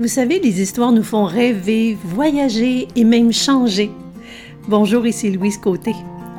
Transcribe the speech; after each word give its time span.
Vous 0.00 0.06
savez, 0.06 0.38
les 0.38 0.62
histoires 0.62 0.92
nous 0.92 1.02
font 1.02 1.24
rêver, 1.24 1.98
voyager 2.04 2.86
et 2.94 3.02
même 3.02 3.32
changer. 3.32 3.90
Bonjour, 4.68 5.04
ici 5.04 5.28
Louise 5.28 5.58
Côté. 5.58 5.92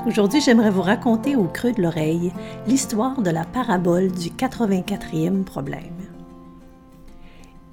Aujourd'hui, 0.07 0.39
j'aimerais 0.39 0.69
vous 0.69 0.81
raconter 0.81 1.35
au 1.35 1.43
creux 1.43 1.73
de 1.73 1.81
l'oreille 1.81 2.31
l'histoire 2.67 3.21
de 3.21 3.29
la 3.29 3.43
parabole 3.43 4.13
du 4.13 4.29
84e 4.29 5.43
problème. 5.43 6.07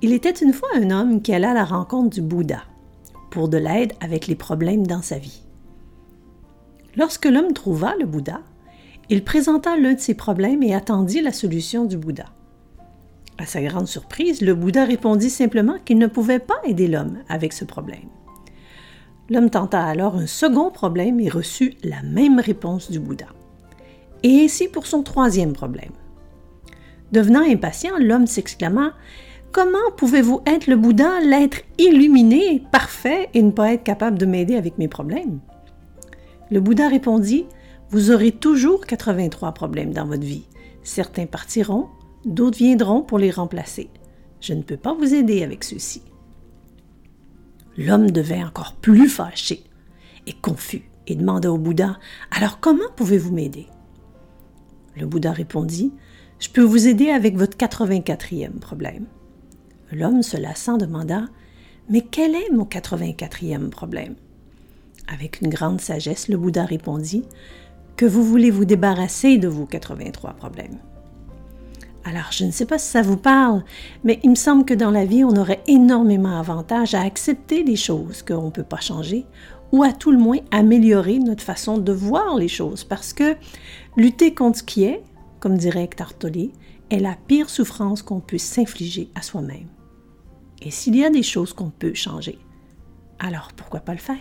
Il 0.02 0.12
était 0.12 0.32
une 0.32 0.52
fois 0.52 0.70
un 0.74 0.90
homme 0.90 1.22
qui 1.22 1.32
alla 1.32 1.52
à 1.52 1.54
la 1.54 1.64
rencontre 1.64 2.10
du 2.10 2.20
Bouddha 2.20 2.64
pour 3.30 3.48
de 3.48 3.58
l'aide 3.58 3.92
avec 4.00 4.26
les 4.26 4.34
problèmes 4.34 4.88
dans 4.88 5.02
sa 5.02 5.18
vie. 5.18 5.44
Lorsque 6.96 7.26
l'homme 7.26 7.52
trouva 7.52 7.94
le 8.00 8.06
Bouddha, 8.06 8.40
il 9.08 9.22
présenta 9.22 9.76
l'un 9.76 9.94
de 9.94 10.00
ses 10.00 10.14
problèmes 10.14 10.64
et 10.64 10.74
attendit 10.74 11.20
la 11.20 11.32
solution 11.32 11.84
du 11.84 11.96
Bouddha. 11.96 12.24
À 13.38 13.44
sa 13.44 13.60
grande 13.62 13.86
surprise, 13.86 14.40
le 14.40 14.54
Bouddha 14.54 14.84
répondit 14.84 15.30
simplement 15.30 15.76
qu'il 15.84 15.98
ne 15.98 16.06
pouvait 16.06 16.38
pas 16.38 16.60
aider 16.64 16.88
l'homme 16.88 17.18
avec 17.28 17.52
ce 17.52 17.64
problème. 17.64 18.08
L'homme 19.28 19.50
tenta 19.50 19.82
alors 19.84 20.16
un 20.16 20.26
second 20.26 20.70
problème 20.70 21.20
et 21.20 21.28
reçut 21.28 21.74
la 21.82 22.02
même 22.02 22.40
réponse 22.40 22.90
du 22.90 22.98
Bouddha. 22.98 23.26
Et 24.22 24.44
ainsi 24.44 24.68
pour 24.68 24.86
son 24.86 25.02
troisième 25.02 25.52
problème. 25.52 25.92
Devenant 27.12 27.42
impatient, 27.42 27.98
l'homme 27.98 28.26
s'exclama 28.26 28.94
Comment 29.52 29.90
pouvez-vous 29.96 30.42
être 30.46 30.66
le 30.66 30.76
Bouddha, 30.76 31.20
l'être 31.20 31.60
illuminé, 31.78 32.62
parfait, 32.72 33.28
et 33.32 33.42
ne 33.42 33.50
pas 33.50 33.72
être 33.72 33.84
capable 33.84 34.18
de 34.18 34.26
m'aider 34.26 34.56
avec 34.56 34.76
mes 34.78 34.88
problèmes? 34.88 35.40
Le 36.50 36.60
Bouddha 36.60 36.88
répondit 36.88 37.46
Vous 37.90 38.10
aurez 38.10 38.32
toujours 38.32 38.86
83 38.86 39.52
problèmes 39.52 39.92
dans 39.92 40.06
votre 40.06 40.24
vie. 40.24 40.46
Certains 40.82 41.26
partiront, 41.26 41.88
D'autres 42.26 42.58
viendront 42.58 43.02
pour 43.02 43.18
les 43.18 43.30
remplacer. 43.30 43.88
Je 44.40 44.52
ne 44.52 44.62
peux 44.62 44.76
pas 44.76 44.94
vous 44.94 45.14
aider 45.14 45.44
avec 45.44 45.62
ceux-ci. 45.62 46.02
L'homme 47.78 48.10
devint 48.10 48.48
encore 48.48 48.74
plus 48.74 49.08
fâché 49.08 49.62
et 50.26 50.32
confus 50.32 50.90
et 51.06 51.14
demanda 51.14 51.52
au 51.52 51.56
Bouddha 51.56 52.00
Alors 52.32 52.58
comment 52.58 52.90
pouvez-vous 52.96 53.32
m'aider? 53.32 53.68
Le 54.96 55.06
Bouddha 55.06 55.30
répondit 55.30 55.92
Je 56.40 56.48
peux 56.48 56.62
vous 56.62 56.88
aider 56.88 57.10
avec 57.10 57.36
votre 57.36 57.56
84e 57.56 58.58
problème. 58.58 59.06
L'homme 59.92 60.24
se 60.24 60.36
lassant 60.36 60.78
demanda 60.78 61.26
Mais 61.88 62.00
quel 62.00 62.34
est 62.34 62.50
mon 62.50 62.64
84e 62.64 63.68
problème? 63.68 64.16
Avec 65.06 65.42
une 65.42 65.48
grande 65.48 65.80
sagesse, 65.80 66.26
le 66.26 66.36
Bouddha 66.38 66.64
répondit 66.64 67.22
Que 67.96 68.06
vous 68.06 68.24
voulez 68.24 68.50
vous 68.50 68.64
débarrasser 68.64 69.38
de 69.38 69.46
vos 69.46 69.66
83 69.66 70.32
problèmes. 70.32 70.80
Alors, 72.08 72.30
je 72.30 72.44
ne 72.44 72.52
sais 72.52 72.66
pas 72.66 72.78
si 72.78 72.88
ça 72.88 73.02
vous 73.02 73.16
parle, 73.16 73.64
mais 74.04 74.20
il 74.22 74.30
me 74.30 74.36
semble 74.36 74.64
que 74.64 74.74
dans 74.74 74.92
la 74.92 75.04
vie, 75.04 75.24
on 75.24 75.34
aurait 75.34 75.64
énormément 75.66 76.36
d'avantages 76.36 76.94
à 76.94 77.00
accepter 77.00 77.64
les 77.64 77.74
choses 77.74 78.22
qu'on 78.22 78.44
ne 78.44 78.50
peut 78.50 78.62
pas 78.62 78.78
changer 78.78 79.26
ou 79.72 79.82
à 79.82 79.92
tout 79.92 80.12
le 80.12 80.18
moins 80.18 80.38
améliorer 80.52 81.18
notre 81.18 81.42
façon 81.42 81.78
de 81.78 81.90
voir 81.90 82.36
les 82.36 82.46
choses 82.46 82.84
parce 82.84 83.12
que 83.12 83.34
lutter 83.96 84.34
contre 84.34 84.58
ce 84.58 84.62
qui 84.62 84.84
est, 84.84 85.02
comme 85.40 85.58
dirait 85.58 85.90
Tolle, 86.20 86.50
est 86.90 87.00
la 87.00 87.16
pire 87.26 87.50
souffrance 87.50 88.02
qu'on 88.02 88.20
peut 88.20 88.38
s'infliger 88.38 89.10
à 89.16 89.22
soi-même. 89.22 89.66
Et 90.62 90.70
s'il 90.70 90.94
y 90.94 91.04
a 91.04 91.10
des 91.10 91.24
choses 91.24 91.52
qu'on 91.52 91.70
peut 91.70 91.94
changer, 91.94 92.38
alors 93.18 93.48
pourquoi 93.56 93.80
pas 93.80 93.94
le 93.94 93.98
faire? 93.98 94.16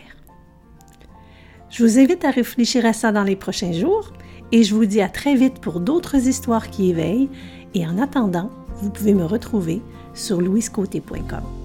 Je 1.69 1.83
vous 1.83 1.99
invite 1.99 2.25
à 2.25 2.31
réfléchir 2.31 2.83
à 2.83 2.93
ça 2.93 3.11
dans 3.11 3.23
les 3.23 3.35
prochains 3.35 3.73
jours 3.73 4.11
et 4.51 4.63
je 4.63 4.73
vous 4.73 4.85
dis 4.85 5.01
à 5.01 5.09
très 5.09 5.35
vite 5.35 5.59
pour 5.59 5.79
d'autres 5.79 6.27
histoires 6.27 6.69
qui 6.69 6.89
éveillent 6.89 7.29
et 7.75 7.85
en 7.85 7.99
attendant, 7.99 8.49
vous 8.77 8.89
pouvez 8.89 9.13
me 9.13 9.25
retrouver 9.25 9.81
sur 10.13 10.41
louisecôté.com. 10.41 11.64